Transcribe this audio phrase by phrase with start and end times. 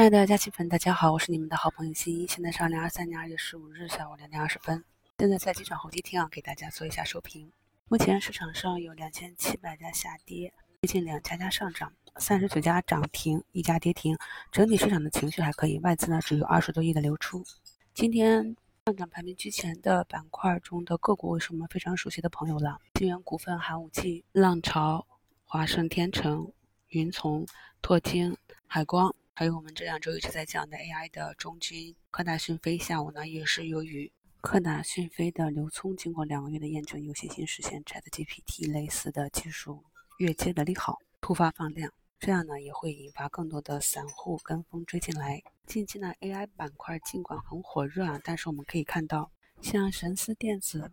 [0.00, 2.26] 亲爱的佳期粉，大家好，我是你们的好朋友新一。
[2.26, 4.82] 现在是二零二三年二月十五日下午两点二十分。
[5.18, 7.52] 现在在机场候机厅啊，给大家做一下收评。
[7.86, 14.16] 目前市场上有两千七百家下跌，接近两家家上涨，三十九家涨停，一家跌停。
[14.50, 17.44] 整体市场的情绪还可以，外资呢只有二十多亿的流出。
[17.92, 18.56] 今天
[18.86, 25.06] 上涨排名居前的板块中的个股，是我们非常熟悉的朋友了：金源股份、寒武纪、浪潮、
[25.44, 26.50] 华盛天成、
[26.88, 27.44] 云从、
[27.82, 28.34] 拓金、
[28.66, 29.14] 海光。
[29.40, 39.82] 还有我们这两周一直在讲的 AI 的中军科大讯飞，下午呢也是由于科大讯飞的刘聪经过两个月的验证，有信心实现 ChatGPT 类似的技术
[40.18, 45.42] 越阶的利好，突发放量，这样呢也会引发更多的散户跟风追进来。
[45.64, 49.32] 近期呢 AI 板块尽管很火热啊，但是我们可以看到，
[49.62, 50.92] 像神思电子、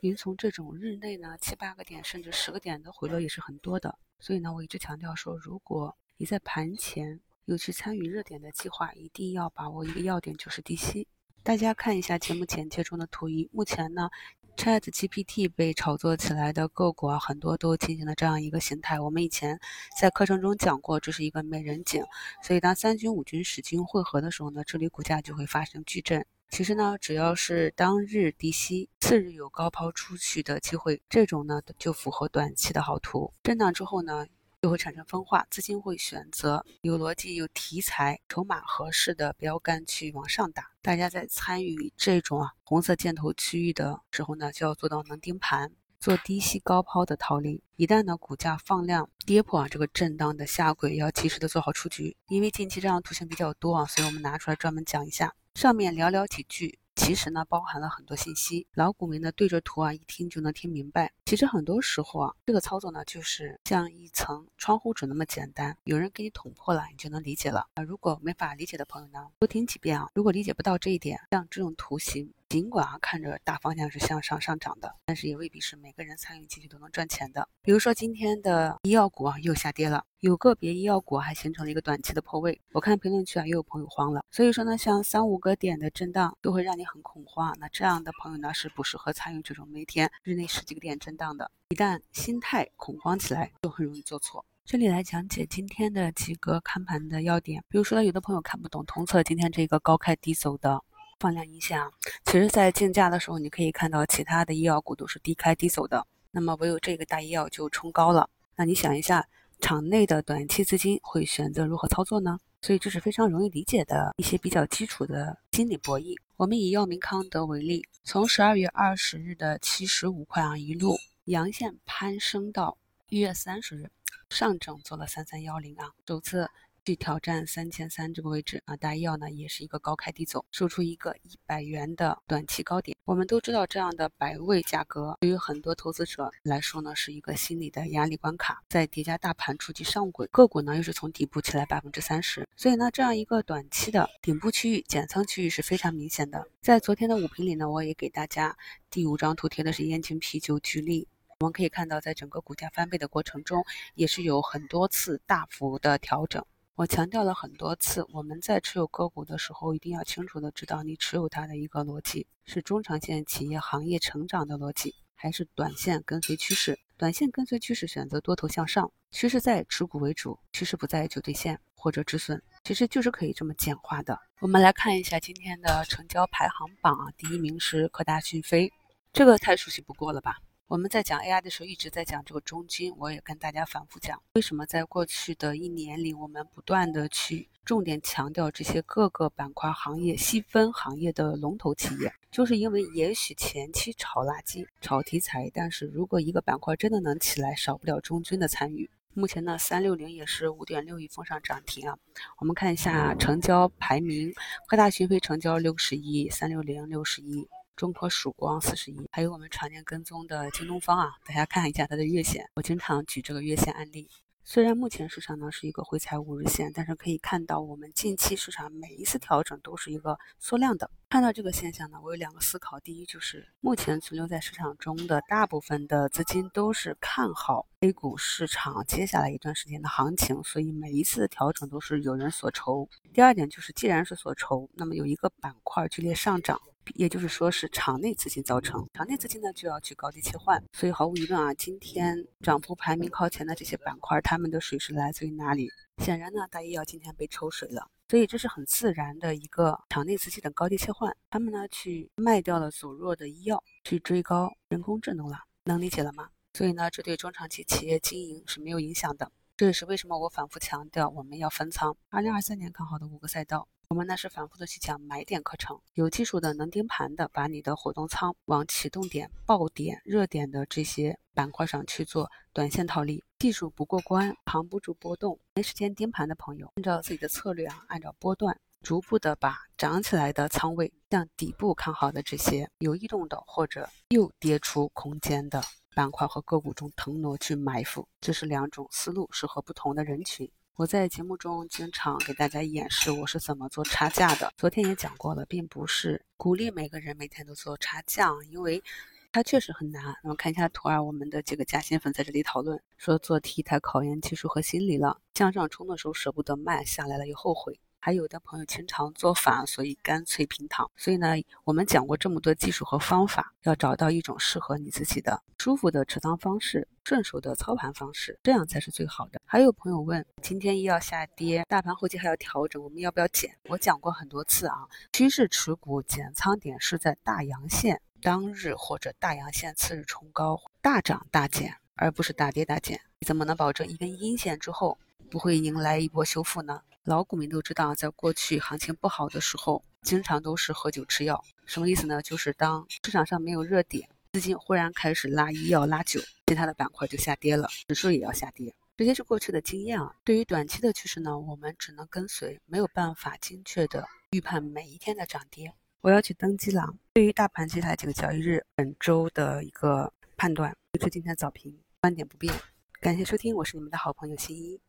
[0.00, 3.98] 云从这种日内呢七八个点甚至十个点的回落也是很多的。
[4.18, 11.08] 所以呢我一直强调说，如果你在盘前，有去参与热点的计划，一定要把握一个要点，就是低吸。
[11.42, 14.08] 大家看一下节目简介中的图一，目前呢
[14.56, 19.00] ，ChatGPT 被炒作起来的个股啊，很多都进行了这样一个形态。
[19.00, 19.58] 我们以前
[20.00, 22.04] 在课程中讲过，这是一个美人颈，
[22.44, 26.24] 所以当三军五军十军汇合的时候呢，这里股价就会发生巨震。
[26.48, 33.32] 其实呢，只要是当日低吸，次日有高抛出去的机会，这种呢就符合短期的好图。
[33.42, 34.26] 震荡之后呢？
[34.62, 40.70] 就会产生分化，资金会选择有逻辑、有题材、筹码合适的标杆去往上打。
[40.80, 47.64] 大家在参与这种啊红色箭头区域的时候呢，就要做到能盯盘，做低吸高抛的套利。
[47.74, 52.16] 一旦呢股价放量跌破啊这个震荡的下轨，要及时的做好出局。
[52.28, 55.34] 因为近期这样的图形比较多啊，所以我们拿出来专门讲一下。
[55.56, 56.78] 上面寥寥几句。
[56.94, 58.66] 其实呢，包含了很多信息。
[58.74, 61.12] 老股民呢，对着图啊，一听就能听明白。
[61.24, 65.76] 其实很多时候啊，这个操作呢，就是像一层窗户纸那么简单。
[65.84, 67.82] 有人给你捅破了，你就能理解了啊。
[67.82, 70.08] 如果没法理解的朋友呢，多听几遍啊。
[70.14, 72.32] 如果理解不到这一点，像这种图形。
[72.52, 77.48] 尽管啊看着大方向是向上上涨的，但是也未必是每个人参与进去都能赚钱的。
[77.62, 82.60] 比如说今天的医药股啊又下跌了，有个别医药股还形成了一个短期的破位。
[82.72, 87.56] 我看评论区啊又有朋友慌了，所以说呢像三五个点的震荡都会让你很恐慌。
[87.58, 91.50] 那这样的朋友呢是不适合参与这种每天日内十几个点震荡的。
[91.70, 94.44] 一旦心态恐慌起来，就很容易做错。
[94.66, 97.64] 这里来讲解今天的几个看盘的要点。
[97.70, 100.82] 比如说有的朋友看不懂同测今天这个高开低走的。
[101.22, 101.88] 放量影响，
[102.24, 108.28] 其实，在竞价的时候，你可以看到其他的医药股都是低开低走的，那么唯有这个大医药就冲高了。
[108.56, 109.24] 那你想一下，
[109.60, 112.40] 场内的短期资金会选择如何操作呢？
[112.60, 116.16] 所以这是非常容易理解的一些比较基础的心理博弈。
[116.36, 122.76] 我们以药明康德为例，从十二月二十日的七十五块啊，一路阳线攀升到
[123.08, 123.92] 一月三十日，
[124.28, 126.50] 上证做了三三幺零啊，首次。
[126.84, 132.96] 去挑战三千三这个位置啊，大医药呢也是一个高开低走，收出一个一百元的短期高点。
[133.04, 138.64] 我们都知道，这样的百位价格对于很多投资者来说呢，是一个心理的压力关卡。
[138.68, 146.48] 在叠加大盘触及上轨，个股呢又是从底部起来百分之三十，所以呢，这样一个短期的顶部区域减仓区域是非常明显的。
[146.60, 148.56] 在昨天的五评里呢，我也给大家
[148.90, 151.06] 第五张图贴的是燕京啤酒举例，
[151.38, 156.44] 我们可以看到，在整个股价翻倍的过程中，也是有很多次大幅的调整。
[156.74, 166.78] 我强调了很多次，我们在持有个股的时候，一定要清楚的知道你持有它的一个逻辑是中长线企业行业成长的逻辑，还是短线跟随趋势。
[166.96, 174.18] 短线跟随趋势，选择多头向上，趋势在持股为主，趋势不在就兑现或者止损，其实就是可以这么简化的。
[174.40, 178.72] 我们来看一下今天的成交排行榜啊，第一名是科大讯飞，
[179.12, 180.38] 这个太熟悉不过了吧？
[180.68, 198.88] 我们在讲 AI 的时候，一直在讲这个中军，我也跟大家反复讲，为什么在过去的一年里，我们不断的去重点强调这些各个板块行业细分行业的龙头企业，就是因为也许前期炒垃圾、炒题材，但是如果一个板块真的能起来，少不了中军的参与。
[199.12, 201.98] 目前呢，三六零也是五点六亿封上涨停啊。
[202.38, 204.32] 我们看一下成交排名，
[204.66, 207.46] 科大讯飞成交六十亿，三六零六十亿。
[207.82, 214.08] 中科曙光四十一，还有我们常年跟踪的京东方啊，大家看一下它的月线，我经常举这个月线案例。
[214.44, 220.88] 虽然目前市场呢是一个回踩五日线，但是可以看到我们近期市场每一次调整都是一个缩量的。
[221.10, 232.88] 看到这个现象呢，我有两个思考：第一，就是目前存留在市场中的大部分的资金都是看好 A 股市场接下来一段时间的行情，所以每一次的调整都是有人所筹。
[233.12, 236.60] 第二点就是，既然是所筹，那么有一个板块剧烈上涨，
[236.94, 238.86] 也就是说是场内资金造成。
[238.94, 245.70] 场内资金呢就要去高低切换，所以毫无疑问啊，今天涨幅排名靠前的这些板块，他们的水是来自于哪里？
[246.02, 251.14] 显然呢，大医药今天被抽水了，所以这是很自然的一个场内资金的高低切换。
[251.30, 256.28] 他们呢去卖掉了走弱的医药，去追高人工智能了，能理解了吗？
[256.54, 259.30] 所以呢，这对中长期企业经营是没有影响的。
[259.62, 261.96] 这也是为什么我反复强调我们要分仓。
[262.08, 273.22] 二零二三年看好的五个赛道，我们呢是反复的去讲买点课程，有技术的能盯盘的，把你的活动仓往启动点、爆点、热点的这些板块上去做短线套利。
[273.38, 285.62] 技术不过关，扛不住波动，没时间盯盘的朋友，按照自己的策略啊，按照波段，逐步的把涨起来的仓位向底部看好的这些有异动的或者又跌出空间的。
[285.94, 290.50] 板块和个股中腾挪去埋伏，这是两种思路，适合不同的人群。
[290.76, 294.50] 我在节目中经常给大家演示我是怎么做差价的。
[294.56, 298.82] 昨天也讲过了，并不是鼓励每个人每天都做差价，因为
[299.30, 300.16] 它确实很难。
[300.22, 307.78] 那么看一下图二，我们的几个嘉兴粉在这里讨论说，做 T 太考验技术和心理了，向上冲的时候舍不得卖，下来了又后悔。
[308.04, 310.90] 还有的朋友经常做反，所以干脆平躺。
[310.96, 319.40] 所以呢，我们讲过这么多技术和方法，要找到一种适合你自己的、舒服的持仓方式、顺手的操盘方式，这样才是最好的。
[319.44, 323.56] 还有朋友问，今天医药下跌，大盘后期还要调整，我们要不要减？
[323.68, 333.00] 我讲过很多次啊，趋势持股减仓点是在大阳线当日或者大阳线次日冲高大涨大减，而不是大跌大减。
[333.20, 334.98] 你怎么能保证一根阴线之后
[335.30, 336.82] 不会迎来一波修复呢？
[337.04, 341.42] 老股民都知道，在过去行情不好的时候，经常都是喝酒吃药。
[341.66, 342.22] 什么意思呢？
[342.22, 348.72] 就是当市场上没有热点，资金忽然开始拉医药、拉酒，其他的板块就下跌了，指数也要下跌。
[348.96, 350.14] 这些是过去的经验啊。
[350.22, 355.74] 对于短期的趋势呢，我们只能跟随，没有办法精确的预判每一天的涨跌。
[356.02, 356.88] 我要去登机了。
[357.14, 362.54] 对于大盘接下来几个交易日、本周的一个判断，维持今天早评，观点不变。
[363.00, 364.80] 感谢收听，我是你们的好朋友新一。